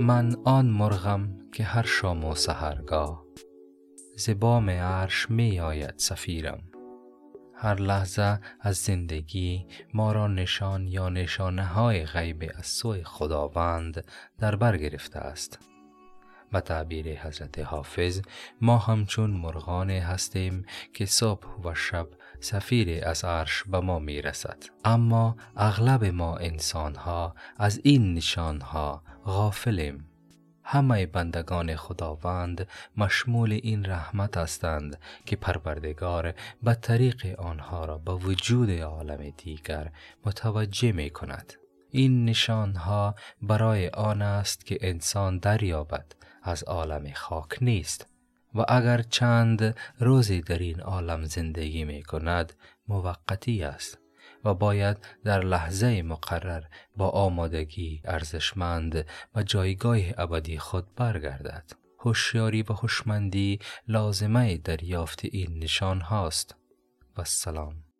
[0.00, 3.24] من آن مرغم که هر شام و سحرگاه
[4.16, 6.62] ز بام عرش می آید صفیرم
[7.54, 14.04] هر لحظه از زندگی ما را نشان یا نشانه های غیب از سوی خداوند
[14.38, 15.58] در بر گرفته است.
[16.52, 18.20] به تعبیر حضرت حافظ
[18.60, 22.08] ما همچون مرغان هستیم که صبح و شب
[22.40, 28.60] سفیر از عرش به ما می رسد اما اغلب ما انسان ها از این نشان
[28.60, 30.08] ها غافلیم.
[30.64, 38.70] همه بندگان خداوند مشمول این رحمت هستند که پروردگار به طریق آنها را به وجود
[38.70, 39.92] عالم دیگر
[40.26, 41.52] متوجه می کند
[41.90, 48.06] این نشان ها برای آن است که انسان دریابد از عالم خاک نیست.
[48.54, 52.52] و اگر چند روزی در این عالم زندگی می کند
[52.88, 53.98] موقتی است
[54.44, 56.62] و باید در لحظه مقرر
[56.96, 61.72] با آمادگی ارزشمند و جایگاه ابدی خود برگردد.
[61.98, 66.54] هوشیاری و هوشمندی لازمه دریافت این نشان هاست.
[67.16, 67.93] و سلام.